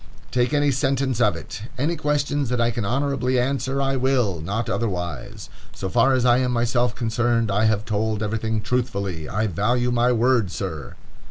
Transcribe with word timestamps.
Take 0.31 0.51
any 0.51 0.71
sentence 0.71 1.21
of 1.21 1.35
it—"Any 1.35 1.95
questions 1.95 2.49
that 2.49 2.59
I 2.59 2.71
can 2.71 2.83
honorably 2.85 3.39
answer, 3.39 3.79
I 3.79 3.97
will; 3.97 4.41
not 4.43 4.67
otherwise. 4.67 5.47
So 5.75 5.89
far 5.89 6.15
as 6.15 6.25
I 6.25 6.39
am 6.39 6.51
myself 6.51 6.95
concerned, 6.95 7.51
I 7.51 7.65
have 7.65 7.85
told 7.85 8.23
everything 8.23 8.61
truthfully. 8.63 9.29
I 9.29 9.45
value 9.45 9.91
my 9.91 10.11
word, 10.11 10.49
sir." 10.51 10.95